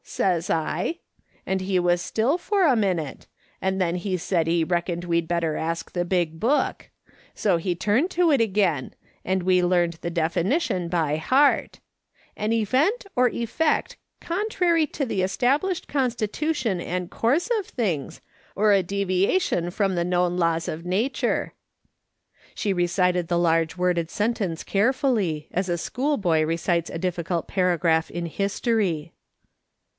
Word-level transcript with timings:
'says 0.21 0.49
I: 0.49 0.97
and 1.45 1.61
he 1.61 1.77
was 1.79 2.01
still 2.01 2.37
for 2.37 2.65
a 2.65 2.75
minute, 2.75 3.27
and 3.61 3.79
then 3.79 3.95
he 3.95 4.17
said 4.17 4.45
he 4.47 4.63
reckoned 4.63 5.05
we'd 5.05 5.27
better 5.27 5.55
ask 5.55 5.91
the 5.93 6.03
big 6.03 6.37
book; 6.39 6.89
so 7.35 7.55
he 7.57 7.75
turned 7.75 8.09
to 8.11 8.29
it 8.31 8.41
again, 8.41 8.93
and 9.23 9.43
we 9.43 9.63
learned 9.63 9.99
the 10.01 10.09
definition 10.09 10.89
by 10.89 11.15
heart: 11.17 11.79
'An 12.35 12.51
event 12.51 13.05
or 13.15 13.29
efTect 13.29 13.95
contrary 14.19 14.85
to 14.87 15.05
the 15.05 15.21
established 15.21 15.87
constitution 15.87 16.81
and 16.81 17.11
course 17.11 17.49
of 17.59 17.67
things, 17.67 18.21
or 18.55 18.73
a 18.73 18.83
deviation 18.83 19.69
from 19.69 19.93
the 19.95 20.03
known 20.03 20.35
laws 20.35 20.67
of 20.67 20.83
nature.'" 20.83 21.53
She 22.55 22.73
recited 22.73 23.27
the 23.27 23.39
large 23.39 23.77
worded 23.77 24.09
sentence 24.09 24.63
carefully, 24.63 25.47
as 25.51 25.69
a 25.69 25.77
schoolboy 25.77 26.41
recites 26.41 26.89
a 26.89 26.97
difficult 26.99 27.47
paragraph 27.47 28.09
in 28.11 28.25
history. 28.25 29.13